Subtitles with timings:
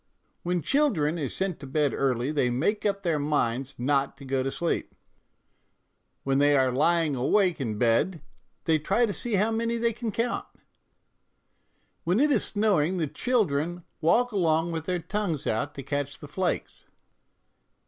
[0.41, 4.41] "When children are sent to bed early they make up their minds not to go
[4.41, 4.95] to sleep;
[6.23, 8.19] when they are lying awake in bed
[8.65, 10.47] they try to see how many they can count/'"
[12.03, 16.27] When it is snowing the children walk along with their tongues out to catch the
[16.27, 16.87] flakes."